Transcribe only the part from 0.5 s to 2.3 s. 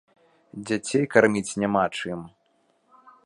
Дзяцей карміць няма чым.